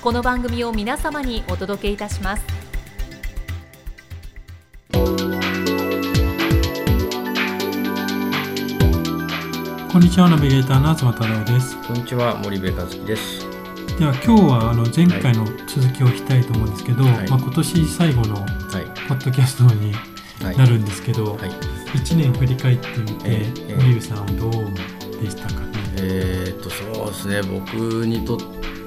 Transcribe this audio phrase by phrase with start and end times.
[0.00, 2.44] この番組を皆様にお届けいたします。
[9.92, 11.76] こんにちはナビゲーターの東太郎です。
[11.84, 13.40] こんにちは森部和樹です。
[13.98, 17.28] では今日はあの前回の続きを聞きたいと思うんですけど、はい。
[17.28, 18.46] まあ、今年最後のはい。
[19.08, 19.92] ポッドキャストに
[20.44, 20.56] はい。
[20.56, 21.50] なるんですけど、はい。
[21.98, 27.42] 1年振り返ってみて、ええ森部さんはどうでしたかね、えーっとそうですね。
[27.42, 28.36] 僕にと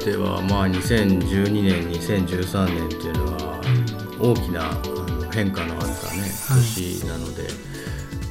[0.01, 3.61] ってはまあ2012年2013年っていうのは
[4.19, 4.81] 大きな
[5.31, 7.43] 変化のあったね年なので、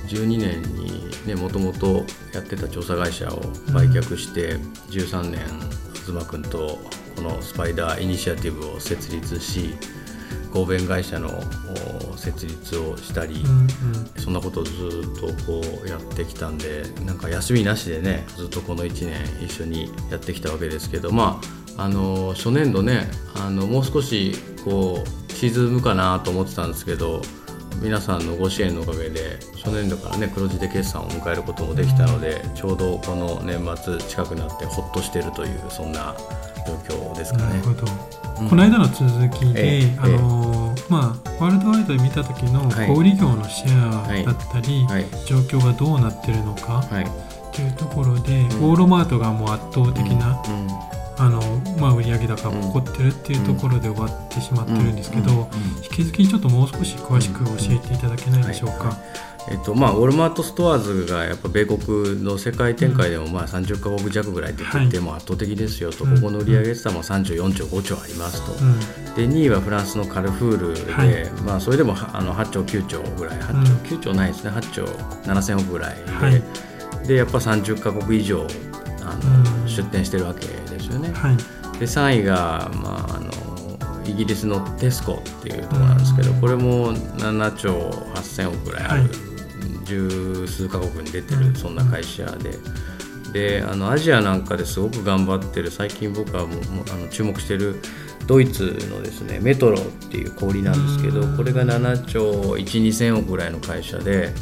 [0.09, 2.05] 12年にねもともと
[2.35, 3.41] やってた調査会社を
[3.73, 4.57] 売却して、
[4.91, 5.41] 13年
[6.07, 6.79] 東君と
[7.17, 9.75] このスパイダーイニシアティブを設立し
[10.53, 11.31] 合弁会社の
[12.13, 13.69] お設立をしたり、うんうん。
[14.17, 27.23] そんなことをずっとこうやってきたんでなんか休みなしでねずっとこの1年一緒にやってきたわけですけどまああの初年度ねあのもう少しこう沈むかなと思ってたんですけど
[27.81, 36.15] 皆さんのご支援のおかげで初年度からね黒字で決算を迎えることもできたのでちょうどこの年末近くなってほっとしてるというそんな
[36.67, 36.75] 状
[37.13, 37.45] 況ですかね。
[37.45, 37.61] なる。
[37.63, 37.93] ほど、
[38.43, 38.49] うん。
[38.49, 42.89] この間の続きで、ええあのまあ、ワールドワイドで見た時のはい。
[42.89, 45.07] 小売業のシェアだったり、はい。
[45.27, 47.07] 状況がどうなってるのかはい。
[47.55, 50.71] というところで、んウォールマートがもう圧倒的な、うんうん
[51.21, 51.41] あの
[51.79, 55.51] まあ、売上高が起こってるっていうところで終わってしまってるんですけど、
[55.83, 58.97] 引き続きちょっともう少し詳しく教えていただけないでしょうか。
[59.51, 68.79] えっとまあ、ウォルマートストアーズがやっぱ米国の世界展開でもまあ30カ国弱ぐらい出てて、はいもう圧倒的ですよと、うんここの売上決算も34兆5兆ありますと、うん。
[69.15, 71.31] で2位はフランスのカルフールで、はい。
[71.43, 73.39] まあ、それでもはあの8兆9兆ぐらい。
[73.39, 73.65] 8うん。
[73.65, 74.51] 兆、9兆ないですね。
[74.51, 77.07] 8兆7000億ぐらいで,、はい。
[77.09, 78.47] でやっぱ30カ国以上
[79.03, 79.69] あの、うん。
[79.69, 80.47] 出展してるわけ
[80.81, 81.13] ですよね。
[81.13, 81.37] はい
[81.79, 83.31] で3位が、まあ、あの
[84.07, 87.71] イギリスのテスコっていうところなんですけど、うんこれも7兆
[88.15, 89.11] 8000億ぐらいある、はい
[89.85, 92.59] 十数カ国に出てうんるそんな会社で。
[93.33, 96.59] であのアジアなんかですごく頑張ってる最近僕はもう
[96.93, 97.81] あの注目してる
[98.27, 104.33] ドイツのですねメトロっていう小売なんですけどうんこれが7兆12000億ぐらいの会社で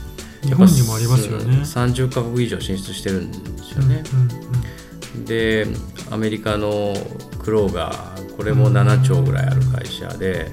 [0.42, 1.56] 日本にもありますよね。
[1.58, 4.02] 30カ国以上進出してるんですよね。
[4.12, 4.28] うんうん
[5.24, 5.66] で
[6.10, 6.94] アメリカの
[7.42, 10.50] クローガーこれも7兆ぐらいある会社で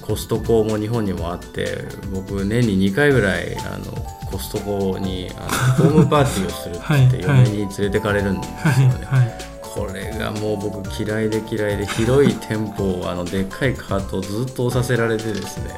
[0.00, 3.92] コストコも日本にもあって僕年に2回ぐらいあの
[4.30, 9.06] コストコにあのホームパーティーをするって言って嫁に連れてかれるんですはいよね。
[9.06, 15.72] はいこれがもう僕嫌いで嫌いで広い店舗をあのでっかいカートをずっと押させられてですね。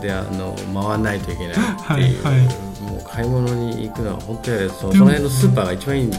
[0.00, 2.72] であの回らないといけないっていう、はいはい。
[2.82, 6.12] もう買い物に行くのは本当に嫌ですその辺のスーパーが一番いいいいん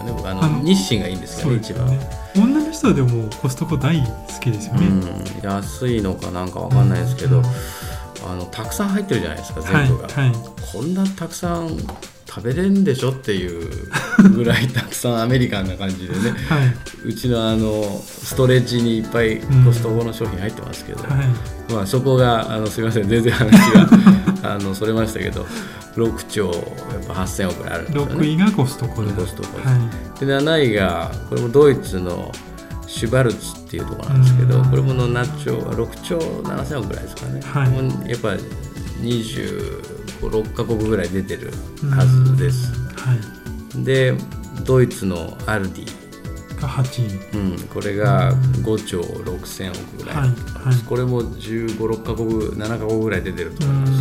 [0.00, 1.88] すけどね僕あの日清がいいんですけどね一番。
[2.36, 4.86] 女の人はでもコストコ大好きですよね。
[4.86, 7.44] うん、安いのかなんかわかんないですけど、うん。
[8.28, 10.32] あのたくさん入ってるじゃないですかはい全部が、はい。
[10.72, 11.76] こんなたくさん
[12.26, 13.90] 食べれんでしょっていう
[14.36, 16.30] ぐらいたくさんアメリカンな感じでね。
[16.48, 17.08] はい。
[17.08, 21.72] うちのあのストレッジにいっぱいコストコの商品入ってますけど、はい。
[21.72, 23.88] まあ、そこがあのすみません全然話が
[24.42, 25.46] あのそれましたけど
[25.96, 28.26] 6兆やっぱ8000億あるんですよ6ね。
[28.28, 29.12] 位がコストコで。
[29.12, 29.64] コストコは
[30.18, 32.32] で7位がこれもドイツの
[32.86, 34.64] シュバルツっていうところなんですけどうん。
[34.70, 37.66] これもの7兆6兆7000億ぐらいですかね、は
[38.06, 38.10] い。
[38.10, 38.36] やっぱ
[39.02, 41.52] 256カ国ぐらい出てる
[41.90, 42.72] はずです。
[42.72, 42.76] い。
[42.96, 44.14] はで
[44.64, 45.86] ドイツのアルディ、い。
[46.60, 47.38] が8位。
[47.38, 50.28] うん、これが5兆6000億ぐらい、はい。
[50.28, 50.34] は
[50.72, 50.76] い。
[50.86, 52.28] これも1 5 6カ国
[52.60, 53.92] 7カ国ぐらい出てるとう思います。
[53.92, 53.99] ん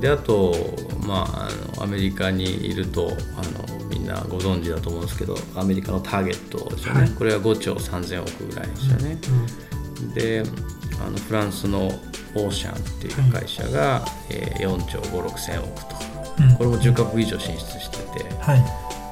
[0.00, 0.54] であと、
[1.06, 7.10] まあ、あのアメリカにいるとあのみんなご存知だと思うんですけどアメリカのターゲットですよね、はい。
[7.10, 9.18] これは5兆3000億ぐらいですよね、
[10.14, 10.42] で
[11.04, 11.88] あのフランスの
[12.34, 15.96] オーシャンっていう会社が、はい、えー、4兆5 6千億と、
[16.40, 18.54] うん、これも10カ国以上進出してて、は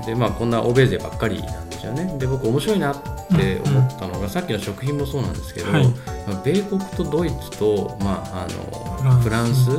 [0.03, 2.17] い、でまあこんな欧米勢ばっかりなんよね。
[2.19, 3.03] で僕面白いなっ
[3.37, 5.89] て思ったのが、うんうん、さっきの食品もそうなんですけど、はい、
[6.27, 9.71] まあ、米国とドイツと、まあ、あのフランス。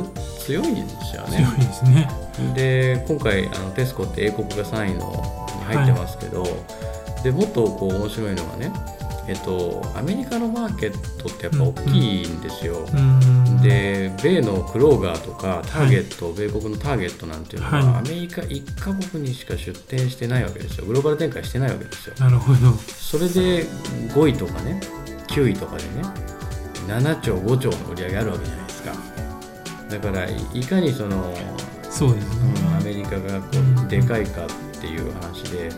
[0.48, 1.46] 強いんですよね。
[1.46, 2.08] 強いですね。
[2.54, 5.12] で今回あのテスコって英国が3位の
[5.58, 8.72] に入ってますけど、はい、でもっとこう面白いのがね
[9.28, 12.78] えっと、アメリカのマーケットってやっぱ大きいんですよ。
[12.78, 20.86] うんうん、で米のクローガーとかターゲット、はい、米国のターゲットなんていうのは、はい、アメリカ1カ国にしか出店してないわけですよ。
[20.86, 22.14] グローバル展開してないわけですよ。
[22.18, 22.72] なるほど。
[22.72, 23.64] それで
[24.14, 24.80] 5位とかね
[25.28, 26.02] 9位とかでね
[26.86, 28.92] 7兆5兆の売り上げあるわけじゃないですか。
[29.90, 31.34] だからいかにその
[31.90, 33.48] そうですね、うん、アメリカがこ
[33.86, 34.48] うでかいかっ
[34.80, 35.70] ていう話で。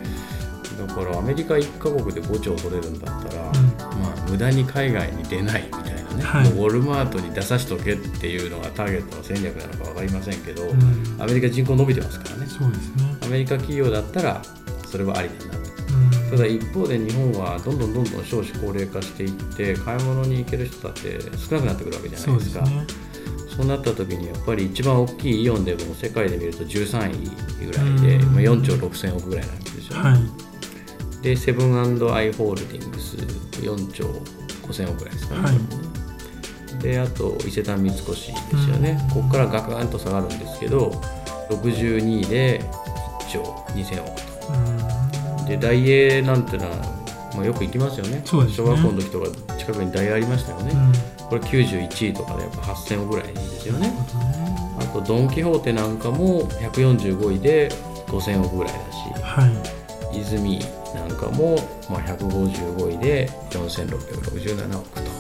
[0.80, 5.68] だからアメリカ1カ国で5兆取れるんだったら、うん、まあ、無駄に海外に出ない
[6.14, 6.34] みたい。
[6.34, 12.46] なね、はい、ウォルマートに出さしとけっていうのがターゲットの戦略なのか分かりませんけど、うん、アメリカ人口伸びてますからね。
[12.46, 13.16] そうですね。
[13.22, 14.42] アメリカ企業だったら
[14.86, 15.60] それはありだなと。
[16.30, 22.64] ただ一方で日本はどんどんどんどん少子高齢化していって買い物に行ける人だって少なくなってくるわけじゃないですか。
[23.56, 27.10] そうなった時にやっぱり一番大きいイオンでも世界で見ると13
[27.60, 30.02] 位ぐらいで、まあ、4兆6000億ぐらいなんですよね。
[30.02, 30.50] はい。
[31.22, 31.82] でセブンア
[32.22, 34.04] イ・ホールディングス4兆
[34.62, 35.54] 5000億ぐらいですかね、はい、
[36.78, 38.30] であと伊勢丹三越です
[38.70, 40.90] よね、うん、ここからガクンと下がるんですけど
[41.50, 42.60] 62位で
[43.20, 46.76] 1兆2000億と、うん、でダイエーなんてのは、
[47.34, 53.92] まあ、よく行きますよね、ね、小学校の時とか近くにダイエーありましたよね、うん、これ91位とかでやっぱ8000億ぐらいですよね。
[54.78, 57.68] あとドン・キホーテなんかも145位で
[58.06, 59.46] 5000億ぐらいだし、は
[60.12, 60.60] い、泉
[60.94, 61.56] なんかも、
[61.88, 65.19] まあ、155位で4667億と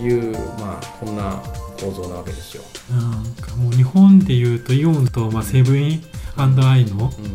[0.00, 1.42] いう、まあ、こんな
[1.80, 2.62] 構造なわけですよ。
[2.90, 6.00] なんかもう日本でいうとイオンと、まあ、セブン
[6.36, 7.32] アイの、うん、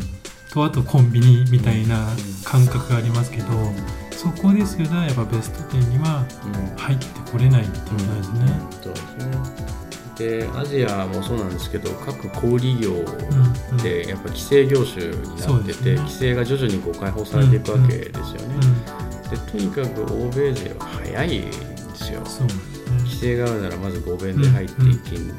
[0.52, 2.06] とあとコンビニみたいな
[2.44, 3.76] 感覚がありますけど、うん、
[4.12, 6.24] そこですらやっぱベスト10には
[6.76, 8.40] 入ってこれないっていうことですね。
[8.82, 9.70] そうですね。
[10.20, 12.92] でアジアもそうなんですけど各小売業
[13.82, 18.56] でやっぱ規制業種になってて、うんうんね、規制が徐々にこう解放されていくわけですよね。
[19.30, 21.44] でとにかく欧米勢は早いん
[22.10, 22.48] ですよ。
[22.48, 22.60] すね、
[22.98, 25.32] 規制があるならまず合弁で入って一気に、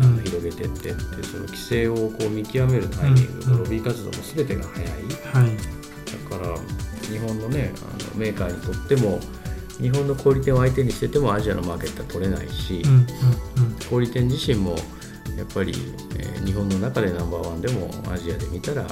[0.00, 5.56] あの広げてってってその規制をこう見極めるタイミング、ロビー活動も全てが早い、はい、
[6.30, 6.56] だから
[7.08, 9.20] 日本のねあのメーカーにとっても
[9.80, 12.82] 日本の小売店を相手にしててもアジアのマーケットは取れないし、
[13.88, 14.76] 小売店自身も
[15.36, 15.72] やっぱり、
[16.18, 18.86] えー、日本の中でナンバーワンでもアジアで見たら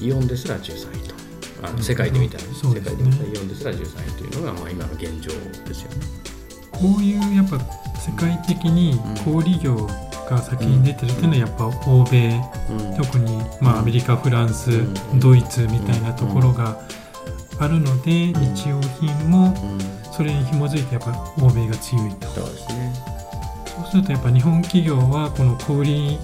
[0.00, 0.97] イオンですら13位と
[1.62, 5.30] あの世界で見たら、ね、世界で見たらイオンですら13位というのが、まあ、今の現状
[5.66, 6.06] ですよね。
[6.72, 7.58] こういうやっぱ
[7.98, 9.88] 世界的に小売業
[10.30, 12.40] が先に出てるっていうのはやっぱ欧米、
[12.70, 14.82] うん、特にまあアメリカフランス、う
[15.16, 16.80] ん、ドイツみたいなところが、
[17.60, 19.52] あるので日用品も
[20.12, 22.92] それに紐づいてやっぱ欧米が強いと、そうですね。
[23.66, 26.18] そうするとやっぱ日本企業はこの小売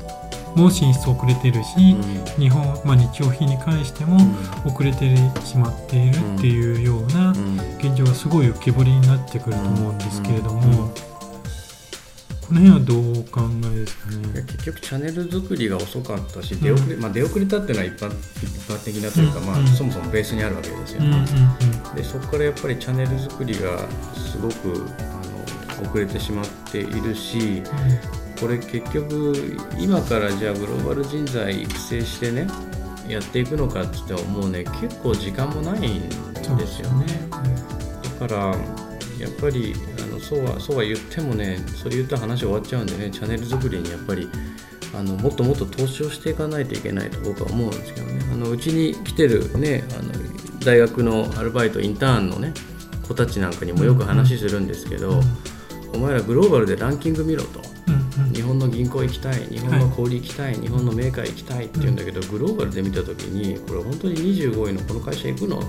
[0.55, 1.97] も進出遅れてるし、
[2.37, 4.19] うん、日本、まあ、日用品に関しても
[4.65, 7.33] 遅れてしまっているっていうような
[7.79, 10.93] 現状がすごい浮き彫りになってくると思うんですけれども。
[12.47, 13.41] この辺はどうお考
[13.73, 14.43] えですかね？
[14.43, 21.27] 結局チャンネル作りが遅かったし、出遅れまあ、出遅れたっていうのは一般一般的なというか、まあ、そもそもベースにあるわけですよね、
[21.97, 27.63] でそこからやっぱりチャンネル作りがすごくあの遅れてしまっているし、
[28.45, 32.47] これ結局今からじゃあグローバル人材育成してね
[33.09, 37.07] やっていくのかって言ってももうね結構時間もないんですよね。
[38.21, 38.55] だから
[39.19, 44.29] やっぱりあのそうはそうは言ってもねそれ言ったら話終わっちゃうんでねチャンネル作りにやっぱり
[44.95, 48.21] あのもっともっと投資をしていかないといけないと僕は思うんですけどね。
[48.31, 50.13] あのうちに来てるねあの
[50.61, 52.53] 大学のアルバイトインターンのね
[53.09, 55.23] 子たちなんかにもよく話するんですけど、
[55.95, 57.74] お前らグローバルでランキング見ろと、
[58.45, 65.57] 本の銀行行きたい日本の小売行きたい、はい、日本のメーカー行きたいって言うんだけど、グローバルで見た時にこれ本当に25位のこの会社行くの？
[65.59, 65.67] と。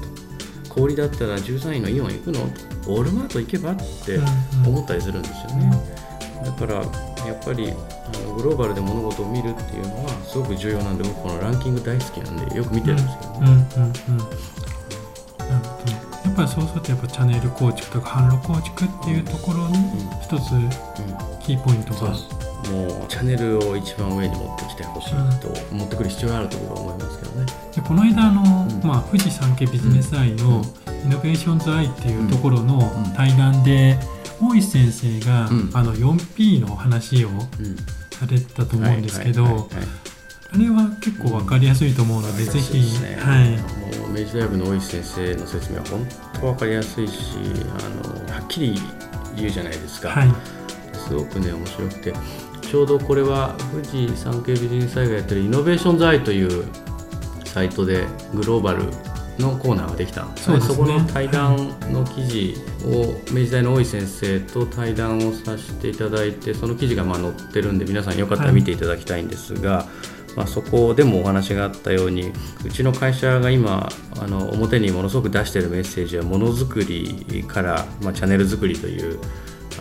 [0.70, 2.42] 氷だったら13位のイオン行くの？
[2.88, 4.20] オールマート行けばって
[4.68, 5.72] 思ったりするんですよね、
[6.44, 6.82] だからや
[7.34, 7.74] っぱりあ
[8.28, 13.52] のグローバルで物事を見るっていうのはすごく重要なんで僕このランキング大好きなんでよく見てるんですけどね、うん。
[13.52, 13.58] うん。
[13.58, 14.28] うん、や
[16.30, 19.78] っぱりそうするとやっぱチャンネル構築とか販路構築っていうところに
[20.22, 20.52] 一つ
[21.44, 22.14] キーポイントが、
[22.72, 27.46] もうチャンネルを一番上に持ってきてほしいと、うん、持ってくる必要があると僕は思いますけどね。
[27.76, 30.64] でこの間の、うん、まあ、富士山系ビジネスアイの
[31.06, 33.98] イノベーションズアイっていうところの対談で、
[34.42, 35.72] 大石先生が、うん。
[35.74, 37.38] あの 4P の話をうん。
[38.16, 39.70] されたと思うんですけど、
[40.54, 43.18] あれは結構わかりやすいと思うので、ぜひ、そうですね。
[43.20, 43.50] はい、
[44.00, 47.36] もう明治大学の大石先生の説明は本当分かりやすいし
[47.78, 48.80] あのはっきり
[49.36, 50.30] 言うじゃないですか、はい、
[50.94, 52.14] すごくね面白くて
[52.66, 56.66] ちょうどこれは富士山系ビジネス災害やってるイノベーションズアイという
[57.46, 58.84] サイトでグローバル
[59.40, 60.60] のコーナーができたんですね。
[60.60, 60.94] そうですね。
[60.98, 61.58] この対談
[61.92, 62.56] の記事
[62.86, 69.86] を明治大の大井先生と対談をさせていただいてその記事がまあ載ってるんで皆さんよかったら見ていただきたいんですが、
[70.36, 72.32] まあ、そこでもお話があったように
[72.66, 79.20] うちの会社が今あの表にものすごく出しているメッセージはものづくりから、まあ、チャンネル作りという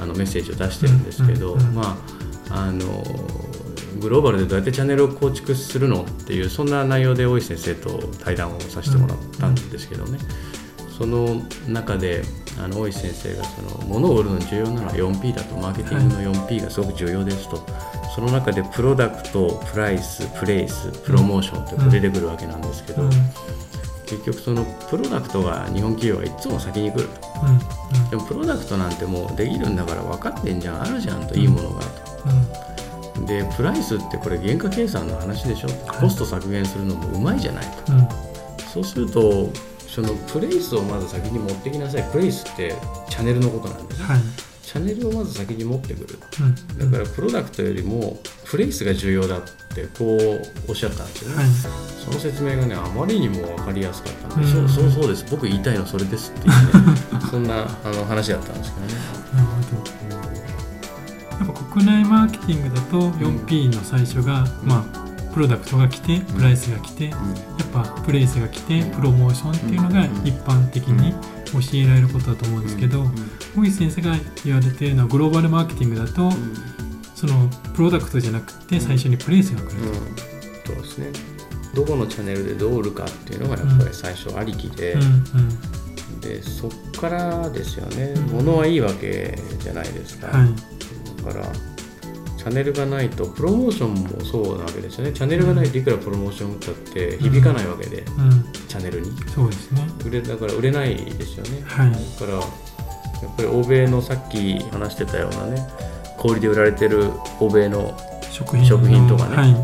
[0.00, 3.02] あのメッセージを出してるんですけど、まああの
[4.00, 10.18] グローバルでどうやってチャンネルを構築するのっていうそんな内容で大石先生と対談をさせてもらったんですけどね、
[10.98, 12.22] その中で
[12.58, 17.64] あの大石先生がその物を売るのに重要なのは 4P だとマーケティングの 4P がすごく重要ですと、
[18.14, 23.12] その中でプロダクトプライスプレイスプロモーションって出てくるわけなんですけど、うん、うん、
[24.06, 27.24] 結局そのプロダクトが日本企業はいつも先に来ると。
[28.10, 32.03] でもプロダクトなんてもうできるんだから分かってんじゃんあるじゃんといいものがと。
[33.16, 35.68] うん、でプライスってこれ原価計算の話でしょ？
[36.00, 37.92] コスト削減するのもうまいじゃないと。
[37.92, 38.08] うん、うん、
[38.72, 39.50] そうすると
[39.88, 42.10] そのプレイスをまず先に持ってきなさい。
[42.10, 42.74] プレイスって
[43.08, 44.20] チャンネルのことなんですはい、
[44.62, 46.18] チャンネルをまず先に持ってくる。
[46.80, 49.42] うん、だからプロダクトよりもプレイスが重要だっ
[49.74, 51.46] てこうおっしゃったんですよね、はい、
[52.04, 54.68] その説明がねあまりにも分かりやすかったので、うん。
[54.68, 55.24] そうそうそうです。
[55.30, 56.60] 僕言いたいのそれですっていうね。
[57.30, 58.94] そんなあの話だったんですけどね。
[59.34, 59.90] なるほど。
[61.74, 65.04] 国内マーケティングだと 4P の最初が、まあ
[65.34, 67.16] プロダクトが来てプライスが来て、やっ
[67.72, 71.12] ぱプレイスが来てプロモーションっていうのが一般的に
[71.52, 73.02] 教えられることだと思うんですけど、
[73.56, 74.14] 大石先生が
[74.44, 76.30] 言われているのはグローバルマーケティングだと、
[77.16, 79.90] そのプロダクトじゃなくて最初にプレイスが来る
[80.62, 80.72] と。
[80.74, 81.08] そうですね。
[81.74, 84.96] どこのチャンネルでどう売るかっていうのがやっぱり最初ありきで、
[86.20, 90.46] でそっからですよね、うん物はいいわけじゃないですか、はい。
[90.46, 91.44] だから
[92.36, 95.12] チャンネルがないとプロモーションもそうなわけですよね。
[95.12, 99.10] チャンネルがないといくらプロモーション打ったって響かないわけで、うん、チャンネルに。
[99.34, 99.88] そうですね。
[100.04, 101.90] 売れだから売れないですよね、はい。
[101.90, 105.66] だからやっぱり欧米のさっき話してたようなね
[106.18, 107.96] 小売りで売られてる欧米の
[108.30, 109.28] 食品とか。
[109.28, 109.36] ね。
[109.36, 109.56] はい。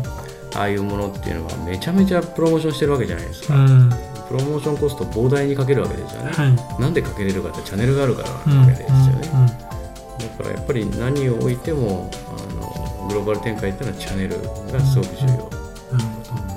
[0.53, 3.89] ああいうものっていうのはめちゃめちゃプロモーションしてるわけじゃないですか、うん。
[4.27, 6.81] プロモーションコスト膨大にかけるわけですよね、はい。
[6.81, 9.39] なんでかけれるかってチャンネルがあるからうんなわけですよね、うん。
[9.41, 9.47] うん。
[9.47, 9.53] だ
[10.31, 15.51] からやっぱり何を置いてもあのグローバル展開っていうのはチャンネルがすごく重要。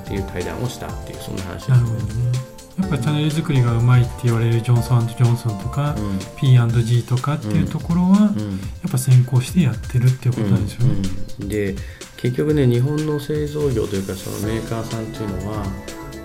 [0.05, 1.81] っていう対談をしたっていうそんな話です。
[1.83, 2.31] ね。
[2.79, 6.19] やっぱチャンネル作りがうまいって言われるジョンソンジョンソンとか、うん。
[6.37, 8.55] P&G とかっていうところは、やうん。
[8.57, 10.93] っぱ先行してやってるっていうことなんでしょうね。
[11.41, 11.47] うん。
[11.49, 11.75] で
[12.17, 15.65] 結局ね日本の製造業というかそのメーカーさんっていうのは、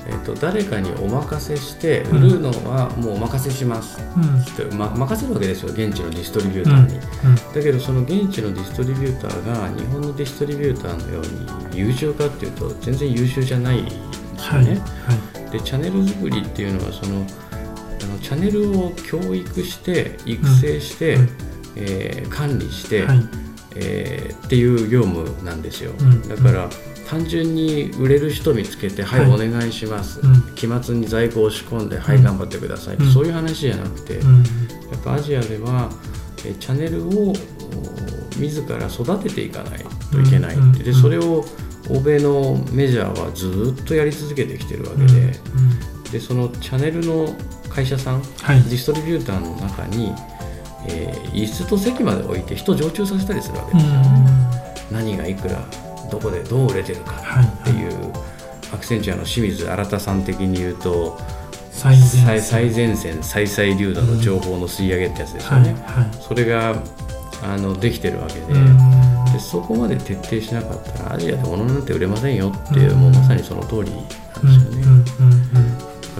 [0.06, 3.98] えっと誰かにお任せして売るのはもうお任せします。
[4.16, 4.40] うん。
[4.40, 7.34] って、ま、任せるわけですよ現地のディストリビューターに、うん。
[7.36, 14.00] だけどその現地のディストリビューターが日本のディストリビューターのように優秀かっていうと全然優秀じゃないんですよ
[14.36, 14.64] はい。
[14.64, 17.26] ね、はでチャンネル作りっていうのはその
[18.02, 21.28] あのチャンネルを教育して育成して、うん。
[21.76, 23.18] えー管理して、いはい。
[23.76, 26.26] えーっていう業務なんですよ、うん。
[26.28, 26.68] だから
[27.10, 29.48] 単純に売れる人見つけて「はい、はい。
[29.48, 30.54] お願いします」うん。
[30.54, 32.22] 期末に在庫を仕込んで「はい、うん。
[32.22, 33.12] 頑張ってください」うん。
[33.12, 34.36] そういう話じゃなくて、うん。
[34.38, 34.44] や
[34.96, 35.90] っぱアジアでは
[36.44, 37.34] えチャンネルをお
[38.38, 40.72] 自ら育てていかないといけない、うん。
[40.72, 41.44] でそれを
[41.88, 45.40] 欧米のメジャーはずっとやり続けてきてるわけで,、
[46.12, 47.34] でそのチャンネルの
[47.68, 48.62] 会社さんはい。
[48.62, 50.12] ディストリビューターの中に、
[50.86, 54.00] えー椅子と席まで置いて人常駐させたりするわけうんですよ。
[54.00, 54.50] ね、
[54.92, 55.64] 何がいくら
[56.10, 57.44] どこでどう売れてるかはい。
[57.44, 58.12] っていう、
[58.72, 61.18] アクセンチュアの清水新さん的に言うと
[61.72, 66.82] 最前最最前線最最流度の情報の吸い上げってやつですよはいね、はそれが
[67.42, 73.00] あのできてるわけで,、でそこまで徹底しなかったらアジアで物なんて売れませんよっていう、うん。
[73.00, 75.04] もうまさにその通りなんですよね、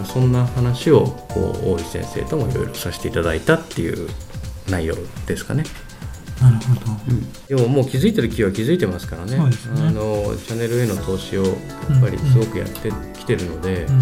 [0.03, 4.09] そんな話をこう大石先生ともいろいろさせていただいたっていう
[4.69, 4.95] 内容
[5.27, 5.63] ですかね、
[6.41, 7.55] なるほど。
[7.55, 9.37] でももう気づいてる気は気づいてますからね。
[9.37, 9.43] ね。
[9.43, 11.55] あのチャンネルへの投資をやっ
[12.01, 14.01] ぱりすごくやってきてるので、うん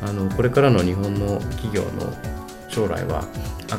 [0.00, 2.12] あのこれからの日本の企業の
[2.68, 3.24] 将来は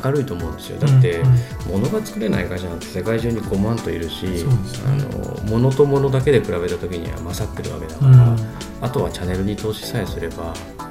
[0.04, 0.78] 明るいと思うんですよ。
[0.78, 1.80] だって、うん。
[1.80, 4.44] 物が作れない会社なんて世界中に5万といるし、ね。
[4.84, 8.36] あの物と物だけで比べた時には勝ってるわけだから、うん。
[8.82, 10.90] あとはチャンネルに投資さえすればあ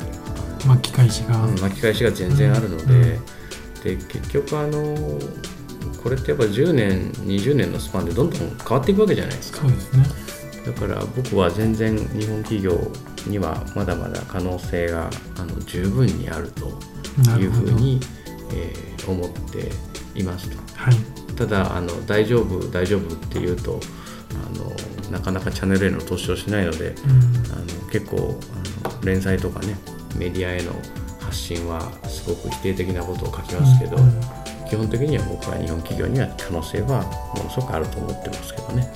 [0.66, 3.20] 巻き返しが、うん、巻き返しが全然あるので,、
[3.84, 5.20] で結局あの
[6.03, 9.62] これってやっぱ10年20年のスパンでどんどん変わっていくわけじゃないですか。
[9.62, 10.29] そうですね。
[10.65, 12.91] だから僕は全然日本企業
[13.27, 16.68] にはまだまだ可能性があの十分にあると
[17.39, 18.00] いうふうに、
[18.53, 19.72] えー、思って
[20.15, 20.58] いますと。
[20.75, 20.96] はい、
[21.36, 23.79] ただあの大丈夫大丈夫っていうと
[24.34, 24.72] あの
[25.12, 28.39] なかなかチャンネルへの投資をしないので、うん、あの結構
[28.84, 29.75] あの連載とかね
[30.15, 30.74] メディアへの
[31.20, 34.22] 発信はすごく否定的なことを書きますけど、うんうん、
[34.70, 37.04] 基本的には僕は日本企業には可能性は
[37.36, 38.92] ものすごくあると思ってますけどね。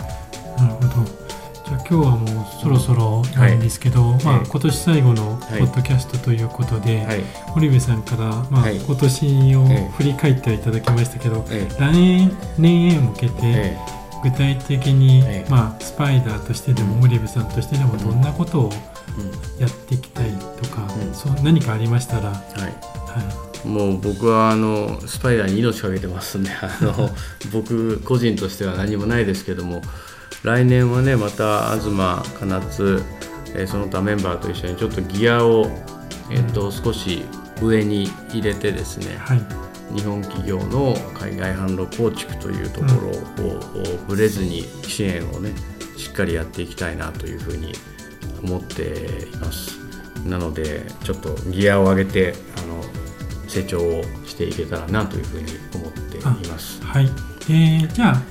[0.57, 1.23] なるほど。
[1.65, 9.65] じゃあ今日はもうそろそろなんですけど、はい、まあ、今年最後のポッドキャストということで、はい、堀部さんから、まあ、今年を
[9.97, 11.43] 振り返っていただきましたけど、
[11.79, 13.77] 来年へ向けて
[14.23, 18.69] 具体的に、まあ、スパイダーとしてでも堀部さんとしてでもどんなことを
[19.59, 20.29] やっていきたい
[20.61, 22.61] とか、うん、そう何かありましたら、はい。
[22.61, 22.69] は
[23.49, 27.09] いもう僕はあのスパイダーに命かけてますんで あの
[27.51, 29.81] 僕個人としては何もないですけども。
[30.43, 33.01] 来年はねまた東かなつ、
[33.55, 35.67] えー、その他メンバーと一緒にちょっとギアを、
[36.29, 37.23] えーと、少し
[37.61, 39.41] 上に入れてですね、はい、
[39.95, 42.87] 日本企業の海外販路構築というとこ
[43.37, 45.51] ろを、うん、ぶれずに支援をね
[45.97, 47.73] しっかりやっていきたいなというふうに
[48.43, 49.79] 思っています。
[50.25, 52.33] なのでちょっとギアを上げて
[53.53, 56.83] 成長をしていけたらなというふうに思っています。
[56.83, 57.05] はい、
[57.49, 58.21] えー、じゃあ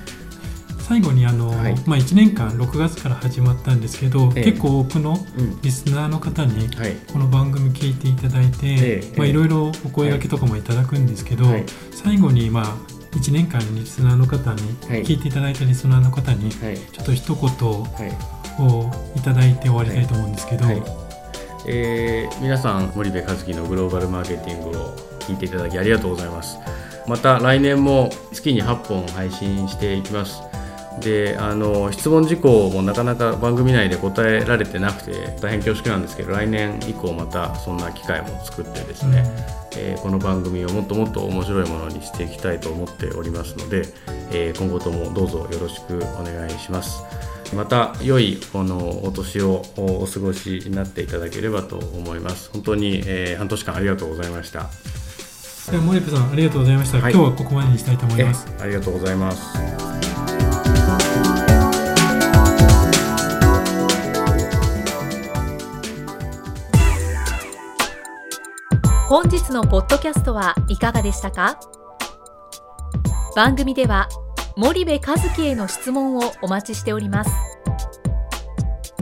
[0.81, 5.17] 最後にあの、はい、まあ、1年間6月から始まったんですけど、ええ、結構多くの
[5.63, 6.69] リスナーの方に
[7.13, 12.65] この番組聞いていただいて、えまあ、いろいろお声がけとかもいただくんですけど、はい、最後に、まあ、
[13.13, 14.61] 1年間リスナーの方に、
[15.05, 20.67] 聞いていただいたリスナーの方に、ちょっと一言をいただいて終わりたいと思うんですけど。
[21.65, 26.59] えー、皆さん森部和樹のグローバルマーケティングを聞いていただきありがとうございます
[27.07, 30.43] また来年も月に8本配信していきます
[31.01, 39.25] であの質問事項もなかなか番組内で答えられてなくて大変恐縮なんですけど来年以降またそんな機会も作ってですね、
[39.75, 43.85] うん、えー、この番組をもっともっと面白いものにしていきたいと思っておりますので、
[44.33, 47.03] えー、今後ともどうぞよろしくお願いします。
[47.55, 52.51] また良いこのお年をお過ごしになっていただければと思います。
[52.51, 54.71] 本当に、えー、半年間ありがとうございました。
[55.71, 58.47] では森部さんありがとうございました、はい、今日はここまでにしたいと思います。
[58.61, 59.41] ありがとうございます。
[69.09, 71.61] 本日のポッドキャストはいかがでしたか？
[73.37, 74.09] 番組では
[74.57, 77.31] 森部和樹への質問をお待ちしております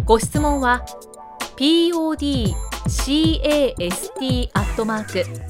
[0.05, 0.85] ご質問は
[1.57, 2.51] podcast
[4.53, 5.50] アットマーク